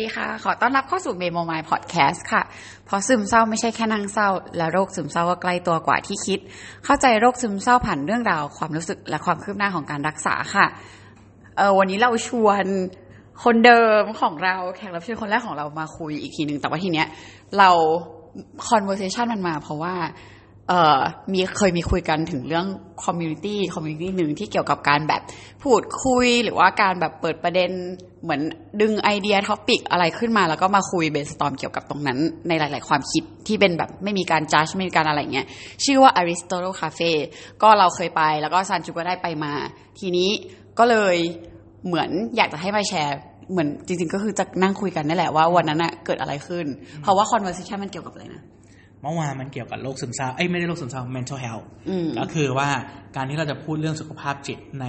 [0.00, 2.42] ดีค่ะ ขอต้อนรับเข้าสู่เมโมมายพอดแคสต์ค่ะ
[2.86, 6.38] เพราะซึมเศร้าไม่ใช่แค่นั่งเศร้า และโรคซึมเศร้าก็ใกล้ตัวกว่าที่คิด
[6.84, 10.66] เข้าใจโรคซึมเศร้าผ่านเรื่องราว ความรู้สึกและความคืบหน้าของการรักษาค่ะ
[11.56, 12.64] เออวันนี้เราชวน
[13.44, 17.06] คนเดิมของเราแขกรับเชิญคนแรกของเรามาคุยอีกทีหนึ่งแต่ว่าทีเนี้ย
[17.58, 17.70] เรา
[18.68, 19.94] conversation มันมาเพราะว่า
[21.32, 22.66] มีเคยมีคุยกันถึงเรื่อง
[23.04, 25.22] community community หนึ่งที่เกี่ยวกับการแบบ
[25.62, 27.70] พูดคุยหรือว่าการแบบเปิดประเด็น
[28.22, 28.40] เหมือน
[28.80, 32.18] ดึงไอเดีย topic อะไรขึ้นมา แล้วก็มาคุย brainstorm เกี่ยวกับตรงนั้น
[32.48, 35.46] ในหลาย ๆ ความคิดที่เป็นแบบไม่มีการจัดไม่มีการอะไรเงี้ย
[35.84, 37.12] ชื่อว่า Aristotle Cafe
[37.62, 39.52] ก็เราเคยไปแล้วก็ซันจูก็ได้ไปมา
[39.98, 40.30] ทีนี้
[40.78, 41.16] ก็เลย
[41.86, 43.16] เหมือนอยากจะให้มาแชร์
[43.50, 46.66] เหมือนจริง ๆ ก็คือจะนั่งคุยกันนั่นแหละว่าวันนั้นอะเกิดอะไรขึ้น
[47.02, 48.42] เพราะว่า conversation มันเกี่ยวกับอะไรนะ
[49.02, 52.68] เมื่อวานมันเกี่ยวกับโรคซึมเศร้าเอ้ยไม่ได้โรคซึมเศร้า mental health อืมก็คือว่า
[53.16, 54.86] การที่เราจะพูดเรื่องสุขภาพจิตใน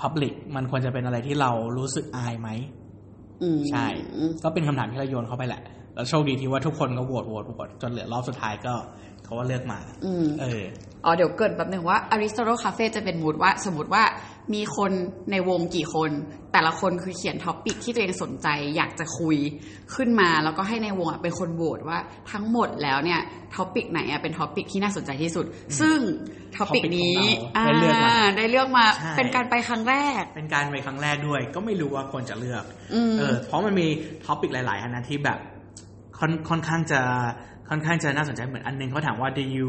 [0.00, 2.48] public มันควรจะเป็นอะไรที่เรารู้สึกอายไหม
[3.42, 3.86] อืมใช่
[4.16, 5.62] อืมก็เป็นคำถามที่เราโยนเข้าไปแหละ
[5.94, 8.74] แล้วโชคดีที่ว่าทุกคนก็โหวตโหวตโหวตจนเหลือรอบสุดท้ายก็
[9.24, 10.62] เขาว่าเลือกมาอืมเออ
[11.04, 14.04] อ๋อเดี๋ยวเกริ่นแบบหนึ่งว่า Aristotle Cafe จะเป็น mood ว่าสมมติว่า
[14.54, 14.92] มีคน
[15.30, 16.10] ในวงกี่คน
[16.52, 19.36] แต่ละคนคือเขียน topic ที่ตัวเองสนใจ อยากจะคุย
[19.94, 21.98] ขึ้นมาแล้วก็ให้ในวงอะเป็นคนโหวตว่า
[22.32, 23.20] ทั้งหมดแล้วเนี่ย
[23.56, 25.46] topic ไหนอะเป็น topic ที่น่าสนใจที่สุด
[25.80, 25.98] ซึ่ง
[26.56, 27.18] ท็อปิก topic นี้
[27.64, 33.86] ของเราได้เลือกมาได้เลือกมาใช่เป็นการไปครั้งแรก เป็นการไปครั้งแรกด้วย ก็ไม่รู้ว่าควรจะเลือกอืมเออเพราะมันมี
[34.26, 35.38] topic หลายๆอันนะที่แบบ
[36.18, 37.00] ค่อนค่อนข้างจะ
[37.68, 39.68] ค่อนข้างจะน่าสนใจเหมือนอันหนึ่งเขาถามว่า do you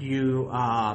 [0.00, 0.28] do you
[0.60, 0.92] uh,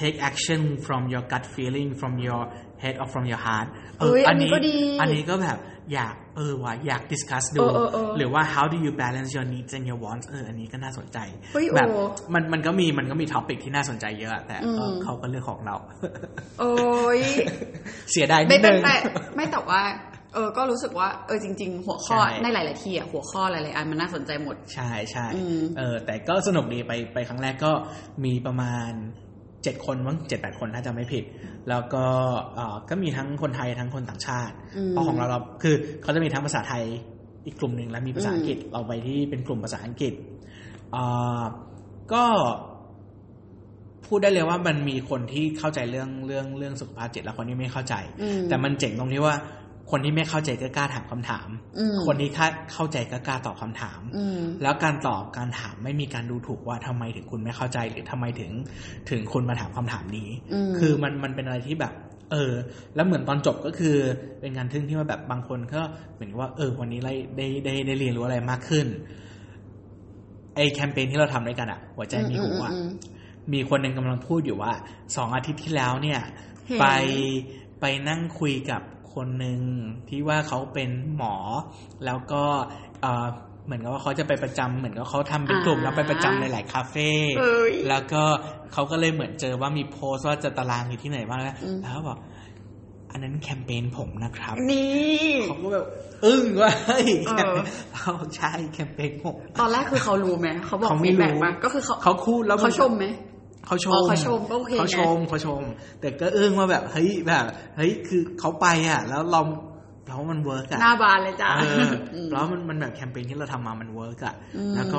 [0.00, 2.42] take action from your gut feeling from your
[2.82, 5.58] head or from your heart เอ้ยอันนี้ก็ดีอันนี้ก็แบบ
[5.94, 11.18] อยากเออว่ะอยาก discuss ดูเออเออเออหรือว่า how do you balance your needs and your wants เอออันนี้ก็น่าสนใจ
[11.52, 12.02] เฮ้ยแบบโอ้
[12.34, 15.76] มันมันก็มีมันก็มีท็อปิกที่น่าสนใจเยอะ แต่ก็อืมเขาก็เลือกของเรา
[16.60, 16.72] โอ้
[17.18, 17.20] ย
[18.12, 18.92] เสียดายนิไม่ดเป็นนึงไร
[19.36, 19.82] ไม่แต่ว่า
[20.34, 27.72] เออ ก็รู้สึกว่า เออ จริง ๆ หัวข้อใช่ในหลาย ๆ ที่อะหัวข้อหลาย ๆ อันมันน่าสนใจหมด ใช่ใช่อืมเออ แต่ก็สนุกดี ไป ไปครั้งแรกก็
[28.24, 28.92] มีประมาณ
[29.64, 31.24] เจ็ดคนมั้งเจ็ดแปดคนถ้าจำไม่ผิด
[31.68, 32.04] แล้วก็
[32.54, 36.84] เออก็มีทั้งคนไทยทั้งคนต่างชาติอืมเพราะของเราเราคือเขาจะมีทั้งภาษาไทย
[37.46, 40.12] อีกกลุ่มหนึ่งและมีภาษาอังกฤษเราไปที่เป็นกลุ่มภาษาอังกฤษ
[40.92, 40.96] เอ
[41.40, 41.42] อ
[42.12, 42.24] ก็
[44.06, 49.34] พูดได้เลยว่ามันมีคนที่เข้าใจเรื่องเรื่องเรื่องสุขภาพจิตและคนที่ไม่เข้าใจอืมแต่มันเจ๋งตรงที่ว่า
[49.90, 58.50] คนที่ไม่เข้าใจก็กล้าถามคำถามอืมคนที่เข้าเข้าใจก็กล้าตอบคำถามอืมแล้วการตอบการถามไม่มีการดูถูกว่าทำไมถึงคุณไม่เข้าใจ หรือทำไมถึง
[59.10, 61.92] ถึงคุณมาถามคำถามนี้อืมคือมันมันเป็นอะไรที่แบบ
[62.32, 62.52] เออ
[62.94, 63.96] แล้วเหมือนตอนจบก็คือ
[64.40, 65.80] เป็นงานทึ่งที่ว่าแบบบางคนก็
[66.14, 68.86] เหมือนกับว่า เออ วันนี้ได้ได้ได้ได้เรียนรู้อะไรมากขึ้น
[70.56, 72.88] ไอแคมเปญที่เราทำด้วยกันอะหัวใจมีหูอะอืม
[73.52, 74.72] มีคนหนึ่งกำลังพูดอยู่ว่า
[75.16, 76.20] สองอาทิตย์ที่แล้วเนี่ย
[76.66, 76.86] เห็นไป
[77.80, 78.82] ไปนั่งคุยกับ
[79.14, 79.60] คนหนึ่ง
[80.08, 81.34] ที่ว่าเขาเป็นหมอ
[82.04, 82.42] แล้วก็
[83.02, 83.26] เอ่อ
[83.66, 88.22] เหมือนกับว่าเขาจะไปประจำเหมือนกับเขาทำเป็นกลุ่มอ่าแล้วไปประจำในหลายคาเฟ่เอ้ยแล้วก็
[88.72, 92.18] เขาก็เลยเหมือนเจอว่ามีโพสต์ว่าจะตารางอยู่ที่ไหนบ้างแล้วอืมแล้วเขาบอก
[93.10, 95.86] อันนั้นแคมเปญผมนะครับ นี่เขาก็แบบ
[96.24, 97.56] อึ้งว่าเฮ้ยเออ
[97.96, 103.06] เขาใช่แคมเปญผมตอนแรกคือเขารู้ไหมเขาบอกเขาไม่ฟีดแบ็กรู้มาก็คือเขาเขาคูดแล้วนเขาชมไหม
[103.66, 105.62] เขาชอ๋มอเขาชมก็โอเคเขาชมเขาชม
[106.00, 107.44] แต่ก็อึ้งว่าแบบเฮ้ยแบบ
[107.76, 109.40] เฮ้ยคือเขาไปอะ แล้วเรา
[110.06, 111.90] เราว่ามันเวิร์กอะหน้าบานเลยจ้ะเออ
[112.26, 114.98] มแล้วมันมันแบบแคมเปญที่เราทำมามันเวิร์กอะอืมแล้วก็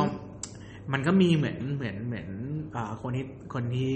[0.94, 2.28] มันก็มีเหมือนเหมือนเหมือน
[2.76, 3.94] อ่าคนที่คนที่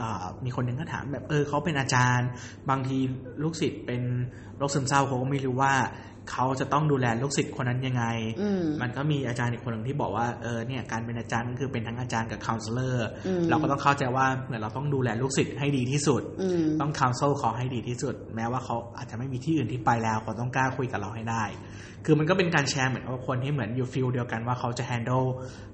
[0.00, 2.28] อ่ามีคนหนึ่งก็ถามแบบเออเขาเป็นอาจารย์
[2.70, 2.98] บางที
[3.42, 4.02] ลูกศิษย์เป็น
[4.56, 5.72] โรคซึมเศร้าเขาก็ไม่รู้ว่า
[6.32, 8.04] เขาจะต้องดูแลลูกศิษย์คนนั้นยังไง
[8.40, 12.96] อืมมันก็มีอาจารย์อีกคนหนึ่งที่บอกว่า เออ เนี่ยการเป็นอาจารย์ก็คือเป็นทั้งอาจารย์กับ counselor
[13.26, 21.44] อืมเราก็ต้องเข้าใจว่าเหมือนเราต้องดูแลลูกศิษย์ให้ดีที่สุดอืมต้อง counsel เขาให้ดีที่สุด แม้ว่าเขาอาจจะไม่มีที่อื่นที่ไปแล้วเขาต้องกล้าคุยกับเราให้ได้
[22.04, 25.26] คือมันก็เป็นการแชร์เหมือนกับคนที่เหมือนอยู่ฟิลเดียวกันว่าเขาจะ handle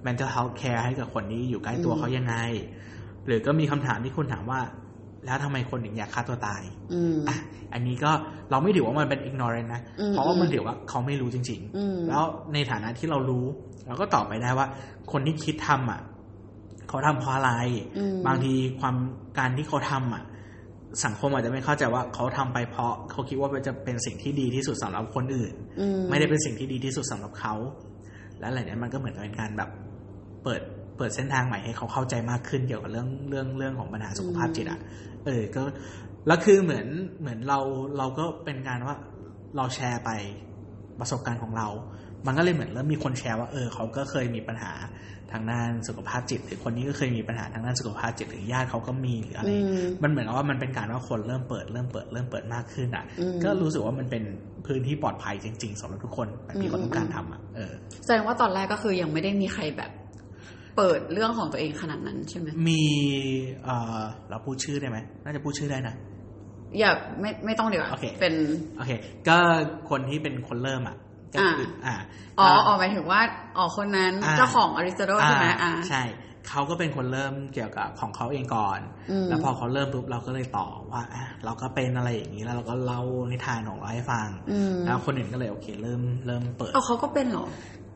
[0.07, 2.35] mental health care ให้กับคนที่อยู่ใกล้ตัวอืมเขายังไง
[3.27, 4.61] หรือก็มีคำถามที่คุณถามว่า
[5.27, 6.63] แล้วทำไมคนถึงอยากฆ่าตัวตาย
[6.93, 7.37] อืมอะ
[7.73, 8.11] อันนี้ก็
[8.51, 12.23] เราไม่ถือว่ามันเป็น ignorant นะอืมเพราะว่ามันถือว่าเขาไม่รู้จริงอืมๆแล้ว
[12.55, 13.45] ในฐานะที่เรารู้
[13.87, 14.67] เราก็ตอบไปได้ว่า
[15.13, 16.01] คนที่คิดทำอะ
[16.89, 17.53] เขาทำเพราะอะไร
[17.99, 18.97] อืมบางทีความ
[19.39, 20.25] การที่เขาทำอะ
[21.05, 27.55] สังคมอาจจะไม่เข้าใจว่าเขาทำไปเพราะ เขาคิดว่ามันจะเป็นสิ่งที่ดีที่สุดสำหรับคนอื่นอืไม่ได้เป็นสิ่งที่ดีที่สุดสำหรับเขา
[28.39, 29.71] และอะไรเนี้ยมันก็เหมือนกับเป็นการแบบ
[30.45, 30.61] เปิด
[30.97, 34.81] เปิดเส้นทางใหม่ให้เขาเข้าใจมากขึ้นเกี่ยวกับเรื่องเรื่องเรื่องของปัญหาสุขภาพจิตอะ
[35.27, 35.63] เออก็
[36.27, 36.87] แล้วคือเหมือน
[37.21, 37.59] เหมือนเรา
[37.99, 38.97] เราก็เป็นการว่า
[39.57, 40.11] เราแชร์ไป
[41.01, 41.69] ประสบการณ์ของเรา
[42.27, 44.73] มันก็เลยเหมือนเริ่มมีคนแชร์ว่า เออเขาก็เคยมีปัญหา
[45.33, 54.23] ทางด้านสุขภาพจิต หรือคนนี้ก็เคยมีปัญหาทางด้านสุขภาพจิตหรือญาติเขาก็มีหรืออะไรอืมมันเหมือนกับว่ามันเป็นการว่าคนเริ่มเปิดเริ่มเปิดเริ่มเปิดมากขึ้นอะอืมก็รู้สึกว่ามันเป็น
[54.67, 57.73] พื้นที่ปลอดภัยจริง ๆสำหรับทุกคนแบบที่เขาต้องการทำอะเออ
[58.05, 59.91] แสดงว่าตอนแรกก็คือยังไม่ได้มีใครแบบ
[60.77, 62.85] เปิดเรื่องของตัวเองขนาดนั้นใช่ไหมมี
[63.65, 64.01] เอ่อ
[64.31, 65.95] เราพูดชื่อได้ไหมน่าจะพูดชื่อได้นะ
[66.79, 66.91] อย่า
[67.21, 68.35] ไม่ไม่ต้องเดี๋ยวาโอเคเป็น
[68.79, 68.91] โอเค
[69.29, 69.37] ก็
[69.91, 70.97] คนที่เป็นคนเริ่มอะ
[71.35, 71.95] ก็คืออ่า
[72.39, 73.21] อ๋อก็อ๋อหมายถึงว่า
[73.57, 76.03] อ๋อคนนั้นอ่าเจ้าของอริสโตเติลใช่ไหมอ่าใช่
[76.49, 78.81] เขาก็เป็นคนเริ่มเกี่ยวกับของเขาเองก่อน
[79.11, 83.03] อืมแล้วพอเขาเริ่มปุ๊บเราก็เลยต่อว่าอะเราก็เป็นอะไรอย่างนี้แล้วเราก็เล่า
[83.33, 87.47] นิทานของเราให้ฟังอืมแล้วคนอื่นก็เลยโอเค เริ่มเริ่มเปิดเอาเขาก็เป็นเหรอ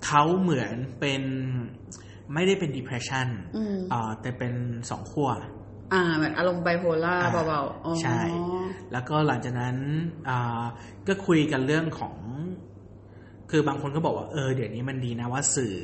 [0.06, 1.22] เขาเหมือนเป็น
[2.34, 4.54] ไม่ได้เป็น depression อืมอ่าแต่เป็น
[4.90, 5.28] สองขั้ว
[5.92, 8.20] อ่าเหมือนอารมณ์ไบโพล่าอ่าเบาๆอ๋อใช่
[8.92, 9.76] แล้วก็หลังจากนั้น
[10.28, 10.62] อ่า
[11.08, 12.16] ก็คุยกันเรื่องของ
[13.50, 15.74] คือบางคนก็บอกว่าเออเดี๋ยวนี้มันดีนะว่าสื่อ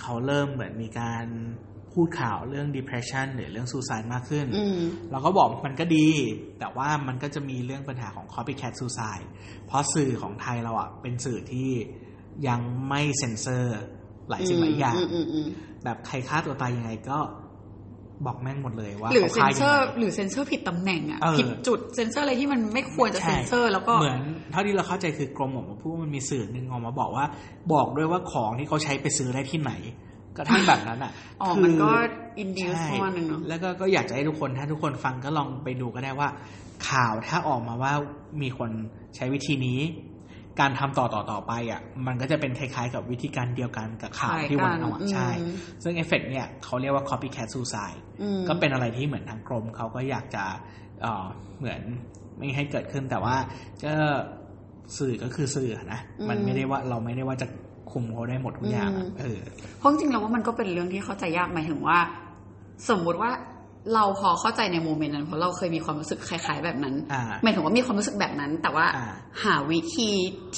[0.00, 1.26] เขาเริ่มเหมือนมีการ
[1.92, 4.78] พูดข่าวเรื่อง depression หรือเรื่อง suicide มากขึ้นอืม
[5.10, 6.08] เราก็บอกมันก็ดี
[6.58, 9.26] แต่ว่ามันก็จะมีเรื่องปัญหาของ copycat suicide
[9.66, 11.70] เพราะสื่อของไทยเราอะเป็นสื่อที่
[12.48, 13.78] ยังไม่เซ็นเซอร์
[14.30, 15.48] หลายสิ่งหลายอย่างอืมอืมอืม
[15.84, 17.18] แบบใครฆ่าตัวตายยังไงก็
[18.26, 24.20] บอกแม่งหมดเลยว่าหรือเขาเซนฆ่าเซยังอร์ไงหรือเซนเซอร์ผิดตำแหน่งอะเออผิดจุดเซนเซอร์อะไรที่มันไม่ควรจะใช่เซนเซอร์ แล้วก็เหมือน
[24.52, 27.24] เท่าที่เราเข้าใจคือกรมออกมาพูดว่ามันมีสื่อหนึ่งออกมาบอกว่า
[27.72, 29.72] บอกด้วยว่าของที่เขาใช้ไปซื้อได้ที่ไหน
[30.36, 31.12] กระทั่งแบบนั้นอะ
[31.42, 31.90] อ๋อคืมันก็
[32.38, 36.28] อินดิวใช่ส์ประมาณนึงเนาะแล้วก็ก็อยากจะให้ทุกคนถ้าทุกคนฟังก็ลองไปดูก็ได้ว่า
[36.88, 37.92] ข่าวถ้าออกมาว่า
[38.42, 38.70] มีคน
[39.16, 39.80] ใช้วิธีนี้
[40.60, 45.28] การทำต่อต่อต่อไปอะมันก็จะเป็นคล้ายๆ กับวิธีการเดียวกันกับข่าวที่วันเอาอะใช่
[45.82, 50.44] ซึ่งเอฟเฟกเนี่ยเขาเรียกว่า copycat suicide อืมก็เป็นอะไรที่เหมือนทางกรมเขาก็อยากจะ
[51.02, 51.26] เอ่อ
[51.58, 51.80] เหมือน
[52.36, 53.36] ไม่ให้เกิดขึ้นแต่ว่า
[53.84, 53.94] ก็
[54.98, 57.46] สื่อก็คือสื่อนะอืมมันไม่ได้ว่าเราไม่ได้ว่าจะ
[57.92, 59.40] คุมเขาได้หมดทุกอย่างอะอืมเออ
[59.78, 61.98] เพราะจริงๆแล้วว่ามันก็เป็นเรื่องที่เข้าใจยากหมายถึงว่า
[62.88, 63.30] สมมุติว่า
[63.94, 69.06] เราพอเข้าใจในโมเมนต์นั้นเพราะเราเคยมีความรู้สึกคล้าย ๆ แบบนั้นอ่าหมายถึงว่ามีความรู้สึกแบบนั้น แต่ว่าอ่า
[69.44, 70.10] หาวิธี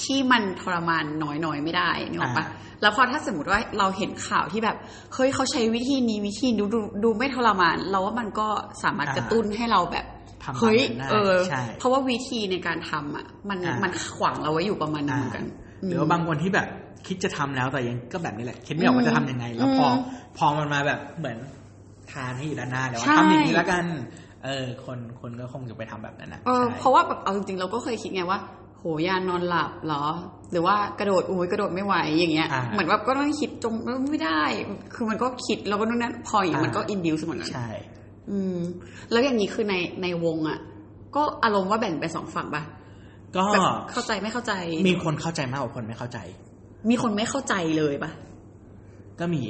[0.03, 4.77] ที่มันทรมานน้อยๆไม่ได้นึกออกปะอ่าแล้วพอถ้าสมมติว่าเราเห็นข่าวที่แบบ
[5.13, 8.47] เฮ้ยเขาใช้วิธีนี้วิธีดูดูดูไม่ทรมาน เราว่ามันก็
[8.83, 10.05] สามารถกระตุ้นให้เราแบบ
[10.43, 15.45] ทำเฮ้ยแบบนั้นได้เออใช่เพราะว่าวิธีในการทำอะมันอ่ามัมันขวางเราไว้อยู่ประมาณนึงเหมือนกัน
[15.87, 16.67] หรือว่าบางคนที่แบบ
[17.07, 19.95] คิดจะทำแล้วแต่ยังก็แบบนี้แหละคิดไม่ออกว่าจะทำยังไง แล้วพออม
[20.37, 21.37] พอมันมาแบบเหมือน
[22.11, 23.85] ทานให้อยู่ด้านหน้าเดี๋ยวว่าใช่ทำอย่างนี้แล้วกัน
[24.45, 28.39] เออ คนคนก็คงจะไปทำแบบนั้นนะเออใช่เพราะว่าแบบเอาจริงๆเราก็เคยคิดไงว่า
[28.77, 30.05] โหยานอนหลับเหรอ
[30.51, 33.73] หรือว่ากระโดดอุ้ยกระโดดไม่ไหวอย่างเงี้ยอ่าเหมือนแบบก็ต้องคิดจง
[34.09, 34.41] ไม่ได้
[34.93, 37.67] คือมันก็คิดแล้วก็นู่นนั่นพออย่างนี้อ่ามัมันก็อินดิวส์เหมือนกันใช่
[38.31, 38.57] อืม
[39.11, 40.59] แล้วอย่างนี้คือในในวงอะ
[41.15, 42.63] ก็อารมณ์ว่าแบ่งเป็นสองฝั่งปะ
[43.35, 44.53] ก็แบบเข้าใจไม่เข้าใจ
[44.89, 46.19] มีคนเข้าใจมากกว่าคนไม่เข้าใจ
[46.89, 48.11] มีคนไม่เข้าใจเลยปะ
[49.19, 49.43] ก็มี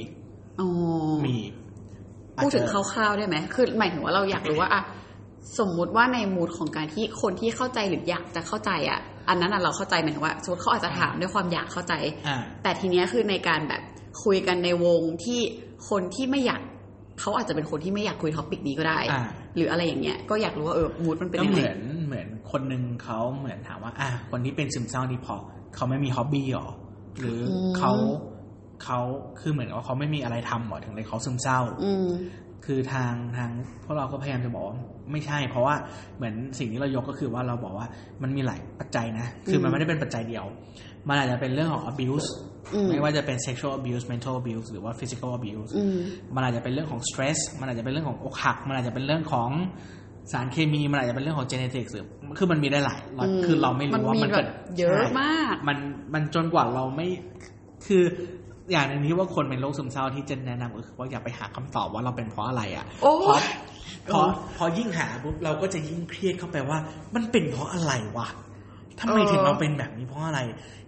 [0.59, 0.69] อ๋อ
[1.27, 1.38] มี
[2.44, 4.81] พูดถึงอาจจะคร่าวๆได้ไหมคือหมายถึงว่าเราอยากรู้ว่าอะ
[5.59, 9.00] สมมุติว่าในมูดของการที่คนที่เข้าใจหรืออยากจะเข้าใจอะ
[9.30, 11.94] อันนั้นอะเราเข้าใจหมายถึงว่าสมมติเขาอาจจะถามด้วยความอยากเข้าใจ
[12.27, 13.81] อ่าแต่ทีเนี้ยคือในการแบบ
[14.24, 15.39] คุยกันในวงที่
[15.89, 16.62] คนที่ไม่อยาก
[17.19, 19.24] เขาอาจจะเป็นคนที่ไม่อยากคุยท็อปิกนี้ก็ได้อ่า
[19.56, 25.35] หรืออะไรอย่างเงี้ยก็อยากรู้ว่าเออมูดมันเป็นก็ยังเหไงมือนเหมือนคนหนึ่งเขาเหมือนถามว่า อะคนที่เป็นซึมเศร้านี่พอ
[25.75, 26.68] เขาไม่มีฮ็อบบี้หรอ
[27.19, 27.92] หรืออมเขา
[28.83, 28.99] เขา
[29.39, 32.07] คือเหมือนว่าเขาไม่มีอะไรทำหรอถึงเลยเขาซึมเศร้า อืม
[32.65, 33.49] คือทางทาง
[33.85, 34.75] พวกเราก็พยายามจะบอกว่า
[35.11, 35.75] ไม่ใช่ เพราะว่า
[36.18, 37.87] เหมือนสิ่งที่เรายกก็คือว่าเราบอกว่า
[38.23, 40.45] มันมีหลายปัจจัยนะ คือมันไม่ได้เป็นปัจจัยเดียว
[41.07, 42.27] มันอาจจะเป็นเรื่องของ abuse
[42.73, 45.97] อืมไม่ว่าจะเป็น sexual abuse mental abuse หรือว่า physical abuse อืม
[46.35, 49.49] มันอาจจะเป็นเรื่องของ stress มันอาจจะเป็นเรื่องของอกหัก มันอาจจะเป็นเรื่องของ
[50.31, 52.06] สารเคมีมันอาจจะเป็นเรื่องของ genetics หรือ
[52.37, 54.47] คือมันมีได้หลายอืมคือเราไม่รู้ว่ามันแบเกิบด
[54.80, 55.77] เยอะใช่มาก มัน
[56.13, 57.07] มันจนกว่าเราไม่
[57.87, 58.04] คือ
[58.71, 63.44] อย่างหนึ่งที่ว่าคนเป็นโรคซึมเศร้าที่จะแนะนำก็คือว่าอย่าไปหาคำตอบว่าเราเป็นเพราะอะไรอะโอ้เพราะย
[64.11, 64.21] พอ
[64.57, 66.78] พอยิ่งหาปุ๊บเราก็จะยิ่งเครียดเข้าไปว่า
[67.16, 68.28] มันเป็นเพราะอะไรวะ
[68.99, 70.40] ทำไมถึงเราเป็นแบบนี้เพราะอะไร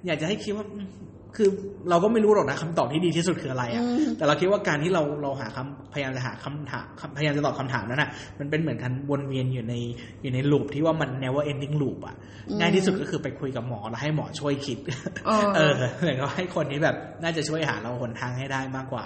[0.06, 0.88] อยากจะให้คิดว่าอืม
[1.36, 1.50] คือ
[1.90, 6.86] เราก็ไม่รู้หรอกนะคำตอบที่ดีที่สุดคืออะไรอะอืมแต่เราคิดว่าการที่เราเราหาคำพยายามจะหาคำถาม
[7.18, 8.10] พยายามจะตอบคำถามนั้นอะ
[8.40, 9.74] มันเป็นเหมือนกันวนเวียนอยู่ใน
[10.22, 12.16] อยู่ในลูปที่ว่ามัน never ending loop อะ
[12.50, 14.78] อืมง่ายที่สุดก็คือไปคุยกับหมอแล้วให้หมอช่วยคิด
[15.28, 19.06] เออเออเหมือนกับให้คนที่แบบน่าจะช่วยหาเราหนทางให้ได้มากกว่า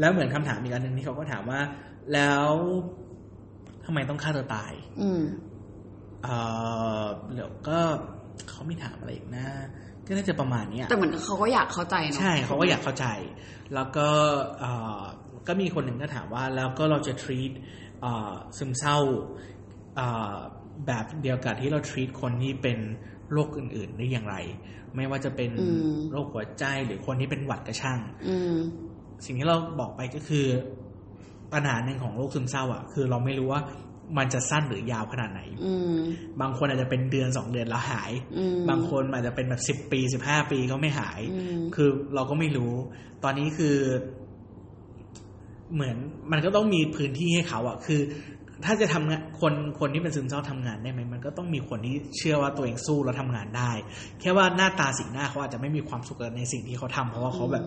[0.00, 1.60] แล้วเหมือนคำถามอีกอันหนึ่งที่เขาก็ถามว่า
[2.14, 2.50] แล้ว
[3.84, 5.22] ทำไมต้องฆ่าตัวตาย อืม
[6.24, 6.28] เอ
[7.02, 7.04] อ
[7.34, 7.78] เดี๋ยวก็
[8.48, 9.46] เขาไม่ถามอะไรอีกนะ
[10.06, 13.06] ก็น่าจะประมาณเนี้ยแต่เหมือนเขาก็อยากเข้าใจเนาะใช่เขาก็อยากเข้าใจ
[13.74, 14.08] แล้วก็
[14.58, 15.02] เอ่อ
[15.48, 17.52] ก็มีคนหนึ่งก็ถามว่าแล้วก็เราจะ treat
[18.00, 18.98] เอ่อซึมเศร้า
[19.96, 20.34] เอ่อ
[20.86, 22.78] แบบเดียวกับที่เรา treat คนที่เป็น
[23.32, 24.36] โรคอื่นๆได้อย่างไร
[24.96, 28.54] ไม่ว่าจะเป็นอืมโรคหัวใจหรือคนที่เป็นหวัดกระช่างอืม
[29.24, 30.46] สิ่งที่เราบอกไปก็คือ
[31.52, 33.60] ปัญหาหนึ่งของโรคซึมเศร้าอะ คือเราไม่รู้ว่า
[34.18, 35.98] มันจะสั้นหรือยาวขนาดไหนอืม
[36.40, 42.74] บางคนอาจจะเป็นเดือนสองเดือนแล้วหายอืมบางคนอาจจะเป็นแบบสิบปีสิบห้าปีก็ไม่หายอืมคือเราก็ไม่รู้
[43.24, 43.76] ตอนนี้คือ
[45.74, 45.96] เหมือน
[46.32, 48.00] มันก็ต้องมีพื้นที่ให้เขาอะคือ
[48.64, 53.70] ถ้าจะทำงานคนคนที่เป็นซึมเศร้าทำงานได้ไหมมันก็ต้องมีคนที่เชื่อว่าตัวเองสู้แล้วทำงานได้
[54.20, 57.64] แค่ว่าหน้าตาสีหน้าเขาอาจจะไม่มีความสุขในสิ่งที่เขาทำเพราะว่าเขาแบบ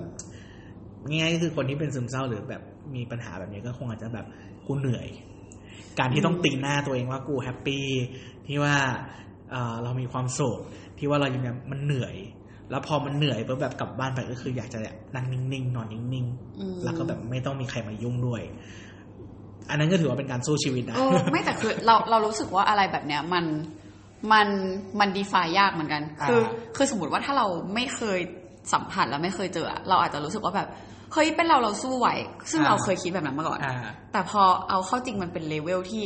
[1.10, 2.62] ง่ายๆก็คือคนที่เป็นซึมเศร้าหรือแบบ
[2.96, 4.26] มีปัญหาแบบนี้ก็คงอาจจะแบบ
[4.68, 5.08] กูเหนื่อย
[6.00, 7.86] การที่ต้องตีหน้าตัวเองว่ากูแฮปปี้
[8.48, 8.76] ที่ว่า
[9.52, 10.58] เอ่อเรามีความสุข
[10.98, 12.16] ที่ว่าเรายังแบบมันเหนื่อย
[12.72, 16.26] แล้วพอมันเหนื่อยปุ๊บแบบกลับบ้านไปก็คือ อยากจะแบบนั่งนิ่งๆนอนนิ่ง
[16.60, 18.42] อืมๆแล้วก็แบบไม่ต้องมีใครมายุ่งด้วย
[19.70, 23.46] อันนั้นก็ถือว่าเป็นการสู้ชีวิตนะเออไม่แต่คือเราเรารู้สึกว่าอะไรแบบเนี้ยมัน
[24.32, 24.48] มัน
[25.00, 28.20] มันดีฟายากเหมือนกัน คืออ่าคือสมมติว่าถ้าเราไม่เคย
[28.74, 30.70] สัมผัสแล้วไม่เคยเจออะเราอาจจะรู้สึกว่าแบบ
[31.14, 32.08] เฮ้ยเป็นเราเราสู้ไหว
[32.52, 33.76] ซึ่งเราเคยคิดแบบนั้นมาก่อนอ่า
[34.12, 36.02] แต่พอเอาเข้าจริงมันเป็นเลเวลที่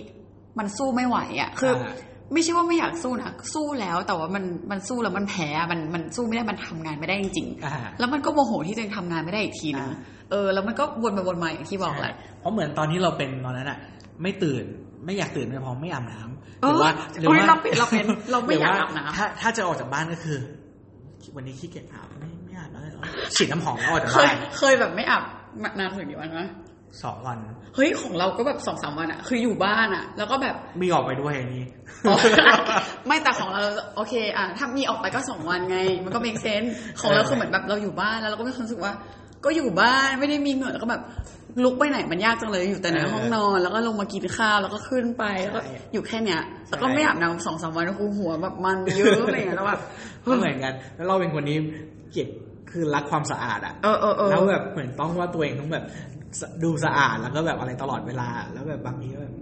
[0.59, 1.93] มันสู้ไม่ไหวอะคืออา
[2.33, 9.97] ไม่ใช่ว่าไม่อยากสู้นะสู้แล้วแต่ว่ามันมันสู้แล้วมันแพ้อะมันมันสู้ไม่ได้มันทำงานไม่ได้จริงอ่าๆแล้วมันก็โมโหที่ตัวเองทำงานไม่ได้อีกทีนึงอ่า
[10.31, 13.77] เออแล้วมันก็วนไปวนมาอย่างที่บอกแหละใช่เพราะเหมือนตอนที่เราเป็นตอนนั้นอะ
[14.21, 14.63] ไม่ตื่น
[15.05, 20.37] ไม่อยากตื่นไม่พอไม่อาบน้ำเอหรืออว่าหรืออุ๊ยว่าเราเป็นเราเป็นเราไม่อยากหรือาบน้ำถ้าถ้าจะออกจากบ้านก็คือ
[21.35, 22.31] วันนี้ขี้เกียจอาบไม่
[23.35, 25.23] ฉีดน้ำหอมแล้วออกจากเคยบ้านเคยแบบไม่อาบ
[25.79, 26.47] นานถึงกี่วันวะ
[27.03, 27.37] สองวัน
[27.75, 31.63] เฮ้ยของเราก็แบบสองสามวันอะคืออยู่บ้านอะแล้วก็แบบ มีออกไปด้วยอันนี้
[32.07, 32.15] อ๋อ
[33.07, 33.61] ไม่แต่ของเรา
[33.95, 36.63] โอเคอะถ้ามีออกไปก็สองวันไง มันก็เมกเซน
[37.01, 38.93] ของเราคือเหมือนแบบเราอยู่บ้านแล้วเราก็มีความรู้สึกว่า
[39.45, 41.01] ก็อยู่บ้านไม่ได้มีเงินแล้วก็แบบ
[41.63, 49.79] ลุกไปไหนมันยากจังเลยอยู่แต่ในเออห้องนอน แล้วก็ลงมากินข้าวแล้วก็ขึ้นไปแล้วก็ใช่อยู่แค่เนี้ยแล้วก็ใช่ ไม่อาบน้ำสองสามวันกูหัวแบบมันเยอะอะไรอย่างเงี้ยแล้วแบบ
[50.25, 51.57] ก็เหมือนกัน แล้วเราเป็นคนนี้
[52.13, 52.27] เก็บ
[52.71, 55.85] คือรักความสะอาดอะเออเออเออแล้วแบบเหมือนต้องว่าตัวเองต้องแบบ
[56.39, 59.33] สดูสะอาดแล้วก็แบบอะไรตลอดเวลา แล้วแบบบางทีก็แบบ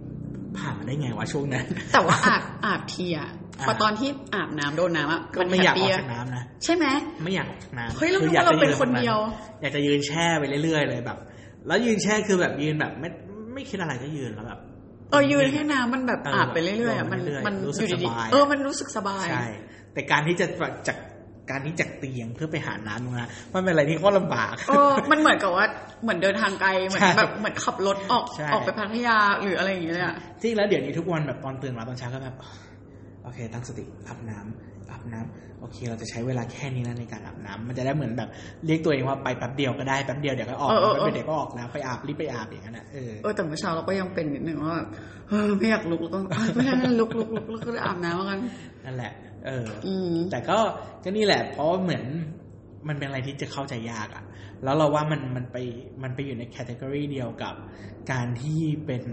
[0.57, 6.86] ผ่านมาได้ไงวะช่วงนั้น แต่ว่าอาบอาบทีอะอ่าพอตอนที่อาบน้ำโดนน้ำอะก็ไม่อยากออกแฮปปี้ะจากน้ำนะใช่ไหม
[7.24, 9.17] ไม่อยากออกจากน้ำเฮ้ยเราคืคิดอยากว่าเราจะเป็นยืคนเดียว
[9.62, 11.17] อยากจะยืนแช่ไปเรื่อยๆเลยแบบ
[11.67, 13.09] แล้วยืนแช่คือแบบยืนแบบไม่
[13.53, 14.59] ไม่คิดอะไรก็ยืนแล้วแบบ
[15.12, 19.45] เออยืนให้น้ำมันแบบเอออาบไปเรื่อยๆอะมันเรื่อยๆมันรู้สึกอยู่ดีสบายๆเออมันรู้สึกสบายใช่
[19.93, 20.45] แต่การที่จะ
[20.88, 20.98] จาก
[21.50, 25.65] การที่จากเตียงเพื่อไปหาน้ำตรงนั้นมันเป็นอะไรที่โคตรลำบากเออมันเหมือนกับว่า
[26.03, 32.36] เหมือนเดินทางไกลเหมือนใช่แบบเหมือนขับรถออกใช่ออกไปพัทยาหรืออะไรอย่างเงี้ยเลยอะจริงแล้วเดี๋ยวนี้ทุกวันแบบตอนตื่นมาตอนเช้าก็แบบ
[33.24, 38.29] โอเค ตั้งสติอาบน้ำอาบน้ำโอเค เราจะใช้เวลาแค่นี้นะในการอาบน้ำมันจะได้เหมือนแบบ
[38.65, 44.89] เรียกตัวเองว่าไปแป๊บเดียวก็ได้แป๊บเดียวเดี๋ยวก็ออกแป๊บเดียวเดี๋ยวก็ออกแล้วไปอาบรีบไปอาบอย่างนั้นนะเออเออแต่เมื่อเช้าเราก็ยังเป็นนิดนึงว่าแบบ
[45.29, 48.39] เออไม่อยากลุกแล้วก็อะไม่ได้ไม่ได้ลุกลุกลุกแล้วก็เลยอาบน้ำกัน
[48.86, 49.12] นั่นแหละ
[49.46, 50.58] เอออืมแต่ก็
[51.03, 52.03] ก็นี่แหละ เพราะว่าเหมือน
[52.88, 54.24] มันเป็นอะไรที่จะเข้าใจยากอะ
[54.63, 55.58] แล้วเราว่ามันมันไป
[56.03, 57.55] มันไปอยู่ในแคตตากรีเดียวกับ
[58.12, 59.03] การที่เป็น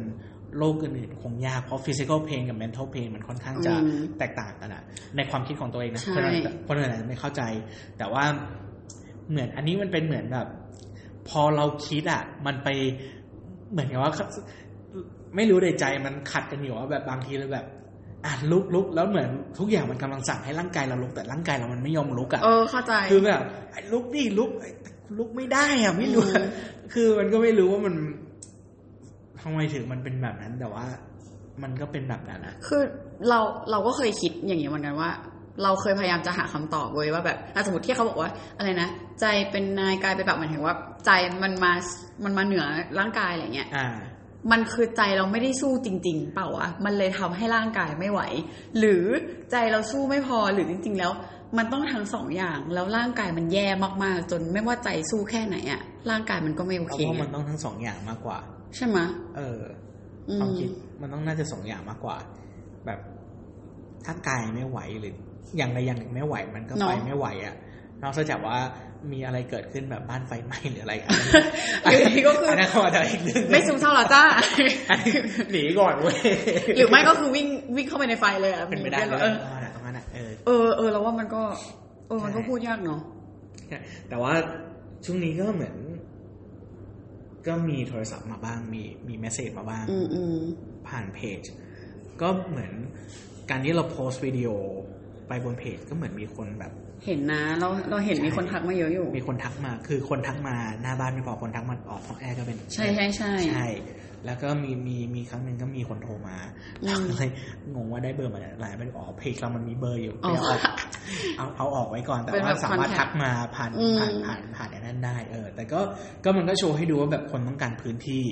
[0.56, 4.82] โรคอื่นๆคงยาก เพราะ physical pain กับ mental pain มันค่อนข้างจะอืมแตกต่างกันอะ
[5.16, 7.42] ในความคิดของตัวเองนะใช่คนอื่นคนอื่นอาจจะไม่เข้าใจ
[7.98, 8.24] แต่ว่า
[9.30, 10.48] เหมือนอันนี้มันเป็นเหมือนแบบ
[11.28, 12.68] พอเราคิดอะมันไป
[13.72, 14.12] เหมือนกับว่า
[15.36, 17.66] ไม่รู้ในใจมันขัดกันอยู่ว่าแบบบางทีเราแบบ
[18.24, 23.40] อะลุกลุกแล้วเหมือนทุกอย่างมันกำลังสั่งให้ร่างกายเราลุกแต่ร่างกายเรามันไม่ยอมลุกอะเออเข้าใจคือแบบ
[23.72, 24.70] ไอ้ลุกดิลุกไอ้
[25.18, 26.46] ลุกไม่ได้อะไม่รู้อืม
[26.94, 27.94] คือมันก็ไม่รู้ว่ามัน
[29.40, 30.84] ทำไมถึงมันเป็นแบบนั้นแต่ว่า
[31.62, 32.82] มันก็เป็นแบบนั้นอะคือ
[33.28, 35.10] เราเราก็เคยคิดอย่างนี้เหมือนกันว่า
[35.62, 38.88] เราเคยพยายามจะหาคำตอบเว้ยว่าแบบอะสมมติที่เขาบอกว่า อะไรนะ
[39.20, 40.74] ใจเป็นนายกายเป็นแบบหมายถึงว่า
[41.06, 41.10] ใจ
[41.42, 41.72] มันมา
[42.24, 42.64] มันมาเหนือ
[42.98, 43.88] ร่างกายอะไรเงี้ยอ่า
[44.52, 48.20] มันคือใจเราไม่ได้สู้จริง ๆ เปล่าวะมันเลยทำให้ร่างกายไม่ไหว
[48.78, 49.04] หรือ
[49.50, 51.12] ใจเราสู้ไม่พอหรือจริง ๆ แล้ว
[51.58, 53.66] มันต้องทั้งสองอย่างแล้วร่างกายมันแย่
[54.04, 58.38] มากๆ จนไม่ว่าใจสู้แค่ไหนอะร่างกายมันก็ไม่โอเพเคราะว่ามันต้องทั้งสองอย่างมากกว่า
[58.76, 59.60] ใช่ไหมะเออ
[60.30, 62.16] อืความมคิดมันต้องน่าจะสองอย่างมากกว่า
[62.86, 63.00] แบบ
[64.04, 65.14] ถ้ากายไม่ไหวหรือ
[65.56, 67.54] อย่างใดอย่างหนึ่งไม่ไหวมันก็ไปไม่ไหวอะ
[68.02, 68.58] นอกจากว่า
[69.12, 74.22] มีอะไรเกิดขึ้นแบบบ้านไฟไหม้หรืออะไรกันอยู่ดีก็คืออันนั้นก็อาจจะอีกเรื่องหนึ่งไม่ซึมเศร้าหรอจ้า
[74.90, 75.12] อันนี้
[75.52, 76.18] หนีก่อนเว้ย
[76.76, 81.42] หรือไม่ก็คือวิ่งวิ่งเข้าไปในไฟเลยอะเป็นไปได้มีเลยเออตรงนั้นอะตรงนั้นอะเออเออเออเราว่ามันก็
[82.08, 83.00] เออมันก็ใช่พูดยากเนาะ
[84.08, 84.32] แต่ว่า
[85.04, 85.76] ช่วงนี้ก็เหมือน
[87.46, 90.36] ก็มีโทรศัพท์มาบ้าง มีมีเมสเซจมาบ้างอืมอืม
[90.88, 91.40] ผ่านเพจ
[92.20, 92.72] ก็เหมือน
[93.50, 94.48] การที่เราโพสต์วิดีโอ
[95.28, 96.72] ไปบนเพจก็เหมือนมีคนแบบ
[97.04, 103.66] เห็นนะเราเราเห็นมีคนทักมาเยอะอยู่ มีคนทักมา คือคนทักมาหน้าบ้านไม่พอคนทักมาออกห้องแอร์ก็เป็นใช่ใช่ใช่ใช่
[104.26, 106.36] แล้วก็มีมีมีครั้งหนึ่งก็มีคนโทรมา
[106.84, 107.30] อืมเลย
[107.74, 110.56] งงว่าได้เบอร์มาจากไหนไม่อ๋อเพจเรามันมีเบอร์อยู่อ๋อเดี๋ยวเอา
[111.36, 115.80] เอาเอาออกไว้ก่อนแต่เป็นว่าแบบสามารถ contact ทักมาผ่านอืมผ่านผ่านผ่านไอ้นั่นได้ เออ แต่ก็
[116.24, 118.24] ก็มันก็โชว์ให้ดูว่าแบบคนต้องการพื้นที่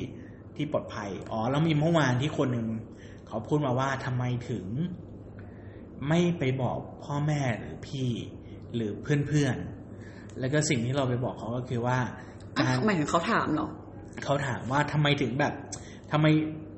[0.56, 2.68] ที่ปลอดภัย อ๋อ แล้วมีเมื่อวานที่คนหนึ่ง
[3.28, 4.66] เขาพูดมาว่าทำไมถึง
[6.08, 8.08] ไม่ไปบอกพ่อแม่หรือพี่
[8.76, 8.92] หรือ
[9.28, 11.98] เพื่อนๆ แล้วก็สิ่งที่เราไปบอกเขาก็คือว่า
[12.56, 13.68] อะการหมายถึงเขาถามเหรอ
[14.24, 15.52] เขาถามว่าทำไมถึงแบบ
[16.12, 16.26] ทำไม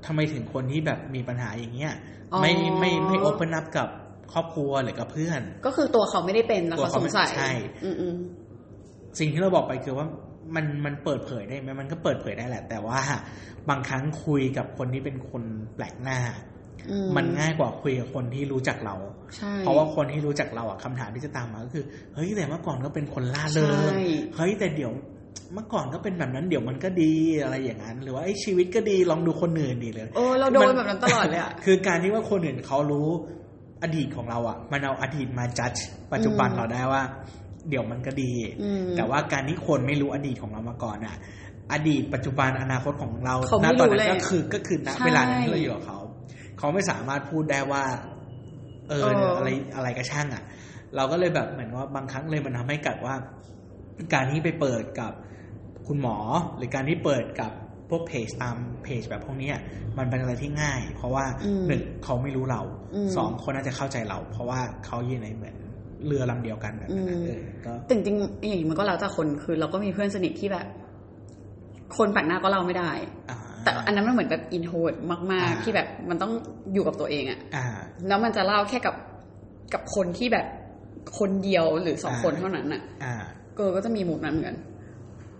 [0.07, 1.95] ทำไมถึงคนที่แบบมีปัญหาอย่างเงี้ย
[2.33, 3.89] อ๋อไม่ไม่ไม่โอเปนอัพกับ
[4.33, 7.51] ครอบครัวหรือกับเพื่อน ก็คือตัวเขาไม่ได้เป็นแล้วตัวเขาเขาสไม่งสัยใช่
[7.85, 8.17] อืมอืม
[9.19, 10.07] สิ่งที่เราบอกไปคือว่า
[10.55, 13.01] มันมันเปิดเผยได้ไหมมันก็เปิดเผยได้แหละ แต่ว่า
[13.69, 15.43] บางครั้งคุยกับคนที่เป็นคน
[15.75, 16.19] แปลกหน้า
[16.55, 16.56] อื
[17.17, 18.97] มันง่ายกว่าคุยกับคนที่รู้จักเรา
[19.37, 24.01] ใช่เพราะว่าคนที่รู้จักเราอะคำถามที่จะตามมาก็คือ เฮ้ยแต่เมื่อก่อนก็เป็นคนล่าเริงใช่
[24.37, 24.93] เฮ้ยแต่เดี๋ยว
[25.55, 33.09] เมื่อก่อนก็เป็นแบบนั้นเดี๋ยวมันก็ดีอะไรอย่างนั้น หรือว่าไอ้ชีวิตก็ดีลองดูคนอื่นดีเลยโอ้เราโดนแบบนั้นตลอดเลยอะคือการที่ว่าคนอื่นเขารู้
[33.83, 35.73] อดีตของเราอะมันเอาอดีตมาจัด
[36.13, 37.03] ปัจจุบันอืมเราได้ว่า
[37.69, 41.17] เดี๋ยวมันก็ดีอืมแต่ว่าการที่คนไม่รู้อดีตของเรามาก่อนอะ
[41.73, 45.99] อดีตปัจจุบันอนาคตของเราเขาณไม่ตอนรู้นั้เลยนก็คือก็คือณใช่เวลานั้นที่เราอยู่กับเขา
[46.59, 47.85] เขาไม่สามารถพูดได้ว่า
[48.89, 50.43] เออเออออะไรอะไรก็ช่างอะ
[50.97, 53.15] เราก็เลยแบบเหมือนว่าบางครั้งเลยมันทำให้กัดว่า
[54.15, 55.13] การที่ไปเปิดกับ
[55.87, 56.17] คุณหมอ
[56.57, 57.53] หรือการที่เปิดกับ
[57.91, 59.57] พวกเพจตามเพจแบบพวกเนี้ย
[59.99, 62.63] มันเป็นอะไรที่ง่าย เพราะว่าอืมหนึ่งเขาไม่รู้เรา
[62.95, 65.57] อืมสองคนน่าจะเข้าใจเรา เพราะว่าเขาอยู่ในเหมือน
[66.07, 70.67] เรือลำเดียวกันแบบนั้นนะอืมเออก็แต่จริงๆอย่างนี้มันก็แล้วแต่คนคือ เราก็มีเพื่อนสนิทที่แบบ
[71.97, 72.91] คนแปลกหน้าก็เล่าไม่ได้
[73.31, 76.33] อ่า แต่อันนั้นมันเหมือนแบบอินโทรดมากอ่าๆที่แบบมันต้อง
[76.73, 77.65] อยู่กับตัวเองอะอ่า
[78.09, 78.95] แล้วมันจะเล่าแค่กับ
[79.75, 80.47] กับคนที่แบบ
[81.19, 83.15] คนเดียวหรือสองอ่าคนเท่านั้นอะอ่า
[83.57, 84.57] เกอก็จะมีมุมนั้นเหมือนกัน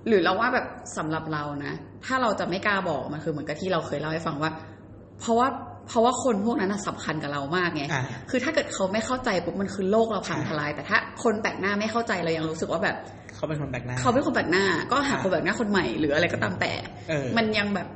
[0.09, 0.67] หรือเราว่าแบบ
[0.97, 1.73] สำหรับเรานะ
[2.07, 4.51] ถ้าเราจะไม่กล้าบอกมันคือเหมือนกับที่เราเคยเล่าให้ฟังว่า
[5.21, 5.49] เพราะว่า
[5.89, 12.97] เพราะว่าคนพวกนั้นน่ะสำคัญกับเรามากไงอ่าคือถ้าเกิดเขาไม่เข้าใจปุ๊บมันคือโลกเราพังใช่ทลาย แต่ถ้าคนแปลกหน้าไม่เข้าใจเรายังรู้สึกว่าแบบ
[13.37, 16.73] เขาเป็นคนแปลกหน้า เขาเป็นคนแปลกหน้า ก็หาอ่าคนแปลกหน้าคนใหม่หรืออะไรก็ตามแต่
[17.09, 17.89] เออมันยังแบบ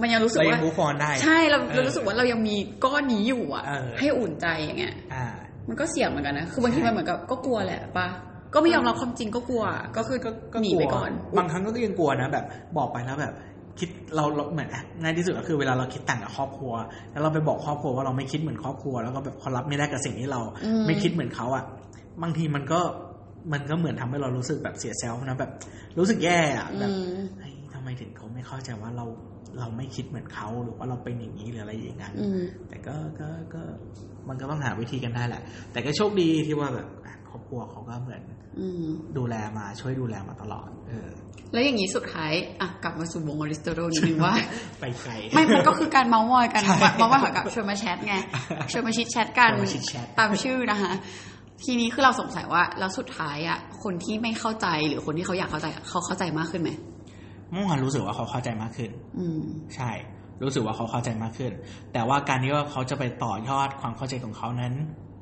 [0.00, 5.26] มันยังรู้สึกเรายัว่างมูฟอนได้ ใช่เราออเรารู้สึกว่าเรายังมีก้อนนี้อยู่อะเออให้อุ่นใจอย่างเงี้ยอ่า
[5.68, 8.08] มันก็เสี่ยงเหมือนกันนะคือบางทีใช่มันเหมือนกับก็กลัวแหละปะ
[8.54, 9.64] ก็ไม่ยอมรับความจริงก็กลัว
[9.96, 12.44] ก็คือก็ก็หนีกลัไปวก่อน บางครั้งก็ยังกลัวนะแบบ
[12.76, 13.34] บอกไปแล้วแบบ
[13.78, 16.72] คิดเราเราเหมือนอะง่ายที่สุดก็คือเวลาเราคิดต่างกับครอบครัว
[17.12, 21.64] แล้วเราไปบอกครอบครัวว่าเราไม่คิดเหมือนครอบครัว แล้วก็แบบเขารับไม่ได้กับสิ่งที่เราอืมไม่คิดเหมือนเขาอะ
[22.22, 22.80] บางทีมันก็
[23.52, 25.50] มันก็เหมือนทำให้เรารู้สึกแบบเสีย self นะแบบ
[25.98, 27.51] รู้สึกแย่อะแบบอืมเฮ้ย
[27.82, 29.06] ทำไมถึงเขาไม่เข้าใจว่าเรา
[29.58, 33.62] เราไม่คิดเหมือนเขาหรือว่าเราเป็นอย่างนี้หรืออะไรอย่างนั้นอืมแต่ก็ก็ก็
[34.28, 35.42] มันก็ต้องหาวิธีกันได้แหละ
[35.72, 38.22] แต่ก็โชคดีที่ว่าแบบอะครอบครัวเขาก็เหมือน
[38.60, 38.84] อืม
[39.18, 41.08] ดูแลมาช่วยดูแลมาตลอด เออ
[41.52, 44.34] แล้วอย่างนี้สุดท้ายอะกลับมาสู่วง Aristotle นิดนึงว่า
[44.80, 48.14] ไปไกลไม่มันก็คือการเมาส์มอยกันใช่เมาส์มอยกับชวนมาแชทไง
[48.72, 50.92] ชวนมาชิดแชทกันชวนมาชิดแชทตามชื่อนะคะ
[51.64, 59.42] ทีนี้คือเราสงสัยว่าแล้วสุดท้ายอะคนที่ไม่เข้าใจหรือคนที่เขาอยากเข้าใจเขาเข้าใจมากขึ้นไหมเมื่อวานรู้สึกว่าเขาเข้าใจมากขึ้น อืม
[59.76, 59.90] ใช่
[60.42, 61.52] รู้สึกว่าเขาเข้าใจมากขึ้น
[61.92, 64.74] แต่ว่าการที่ว่าเขาจะไปต่อยอดความเข้าใจของเขานั้น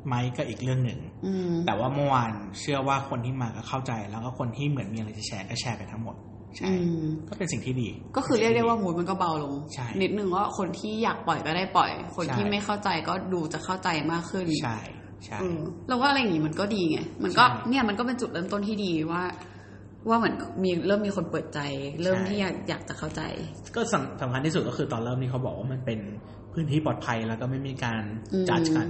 [0.07, 6.17] ไหมก็อีกเรื่องหนึ่งอืมแต่ว่าเมื่อวานเชื่อว่าคนที่มาก็เข้าใจ แล้วก็คนที่เหมือนมีอะไรจะแชร์ก็แชร์ไปทั้งหมด
[6.57, 14.79] ใช่อืมก็เป็นสิ่งที่ดี ก็คือเรียกได้ว่ามูดมันก็เบาลงใช่นิดนึงว่าคนที่อยากปล่อยก็ได้ปล่อย คนใช่ที่ไม่เข้าใจก็ดูจะเข้าใจมากขึ้นใช่
[15.25, 19.23] ใช่เออเราว่าอะไรอย่างนี้มันก็ดีไงมันก็ใช่เนี่ยมันก็เป็นจุดเริ่มต้นที่ดีว่า
[20.09, 21.61] ว่าเหมือนมีเริ่มมีคนเปิดใจ
[22.03, 23.23] เริ่มใช่ที่อยากอยากจะเข้าใจ
[23.77, 26.01] ก็สำสำคัญที่สุดก็คือตอนเริ่มนี่เขาบอกว่ามันเป็น
[26.53, 28.89] พื้นที่ปลอดภัยแล้วก็ไม่มีการอืมจัดกัน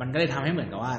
[0.00, 0.94] มันก็เลยทำให้เหมือนกับว่า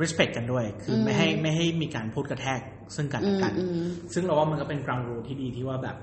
[0.00, 2.60] respect กันด้วย คืออมไม่ให้ไม่ให้มีการพูดกระแทก
[2.96, 5.96] ซึ่งกันและกันอืมอืมซึ่งเราว่ามันก็เป็น ground rule ที่ดีที่ว่าแบบ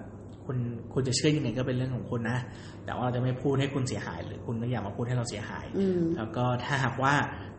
[0.45, 0.57] คุณ
[0.93, 2.37] คุณจะเชื่อยังไงก็เป็นเรื่องของคุณนะ
[2.85, 7.13] แต่ว่าเราจะไม่พูดให้คุณเสียหาย หรือคุณก็อย่ามาพูดให้เราเสียหายอืมแล้วก็ถ้าหากว่า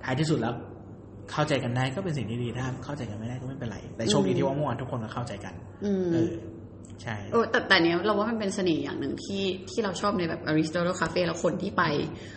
[0.05, 0.55] ท้ายที่สุดแล้ว
[1.33, 6.31] เข้าใจกันได้ก็เป็นสิ่งที่ดีถ้าเข้าใจกันไม่ได้ก็ไม่เป็นไร แต่โชคดีอืมที่ว่าเมื่อวานทุกคนก็เข้าใจกันอืมเออ
[7.03, 11.83] ใช่โอ้แต่แต่เนี้ยเราว่ามันเป็นเสน่ห์อย่างหนึ่งที่ที่เราชอบในแบบ Aristotle Cafe แล้วคนที่ไป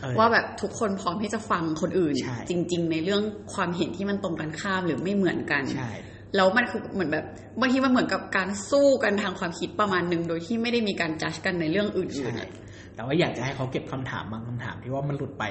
[0.01, 3.21] เออว่าแบบทุกคนพร้อมที่จะฟังคนอื่นใช่จริง ๆ ในเรื่อง
[3.53, 5.91] ความเห็นที่มันตรงกันข้ามหรือไม่เหมือนกันใช่
[6.35, 7.25] แล้วมันคือเหมือนแบบ
[7.61, 12.49] บางทีมันเหมือนกับการสู้กันทางความคิดประมาณหนึ่งโดยที่ไม่ได้มีการจัดกันในเรื่องอื่นใช่ๆอะ
[12.95, 15.43] แต่ว่าอยากจะให้เขาเก็บคำถามบางคำถามที่ว่ามันหลุดไป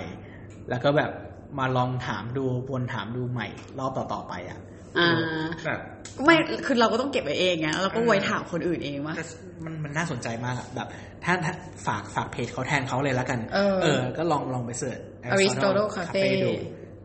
[0.70, 1.10] แล้วก็แบบ
[1.58, 4.58] มาลองถามดูวนถามดูใหม่ รอบต่อๆไปอะ
[4.98, 5.10] อ่า
[5.66, 5.80] แบบ
[6.24, 6.36] ไม่
[6.66, 9.14] คือเราก็ต้องเก็บไว้เองไงแล้วเราก็ไว้ถามคนอื่นเองว่า
[9.64, 10.88] มันมันน่าสนใจมากอะแบบ
[11.24, 11.52] ถ้าถ้า
[11.86, 13.40] ฝากฝากเพจเขาแทนเขาเลยแล้วกัน
[13.82, 14.98] เออ ก็ลองลองไปเสิร์ช
[15.32, 16.50] Aristotle Cafe ดู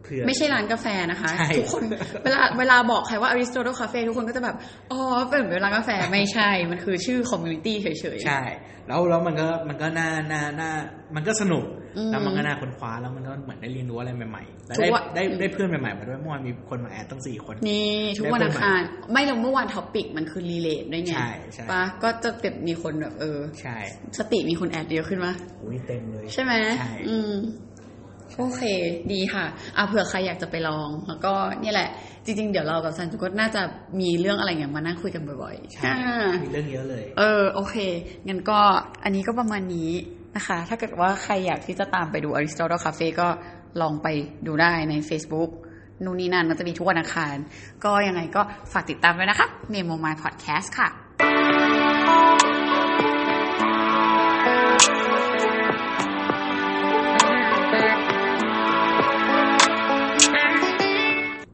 [0.03, 1.81] เผื่อไม่ใช่ร้านกาแฟนะคะใช่ทุกคน
[2.23, 4.55] เวลาเวลาบอกใครว่า Aristotle Cafe ทุกคนก็จะแบบ
[4.91, 8.41] อ๋อเป็นเหมือนร้านกาแฟไม่ใช่ มันคือชื่อ com munity เฉยๆ ใช่
[8.87, 10.71] แล้วแล้วมันก็มันก็น่าน่าน่า
[11.15, 11.78] มันก็สนุกอืม
[12.11, 23.77] แล้วมันก็น่าค้นคว้าแล้วมันก็เหมือนได้เรียนรู้อะไรใหม่ๆแล้วทุได้กวันได้ได้เพื่อนใหม่ๆมาด้วยเมื่อวานมีคนมา add ตั้งสี่คนนี่ทุกวันอังคารไม่แล้วเมื่อวาน topic มันคือ relate ด้วยไงใช่ใช่ปะก็จะแบบมีคนแบบเออใช่
[24.17, 25.31] สติมีคน add เยอะขึ้นมา
[25.63, 27.33] อุ้ยเต็มเลยใช่ไหมใช่อืม
[28.37, 28.63] โอเค
[29.13, 29.45] ดีค่ะ
[29.77, 31.89] อะเผื่อใครอยากจะไปลอง แล้วก็นี่แหละ
[32.25, 33.61] จริง ๆ เดี๋ยวเรากับซันจุก็น่าจะ
[33.99, 37.75] มีเรื่องอะไรอย่างมานั่งคุยกันบ่อยๆใช่อ่ามีเรื่องเยอะเลย เออ โอเค
[38.27, 38.59] งั้นก็
[39.03, 39.91] อันนี้ก็ประมาณนี้
[40.35, 43.27] นะคะ ถ้าเกิดว่าใครอยากที่จะตามไปดู Aristotle Cafe ก็
[43.81, 44.07] ลองไป
[44.47, 45.49] ดูได้ใน Facebook
[46.03, 47.35] นู่นนี่นั่นมันจะมีทุกวันอังคาร
[47.83, 48.41] ก็ยังไงก็
[48.73, 51.78] ฝากติดตามด้วยนะคะ Memo My Podcast ค่ะ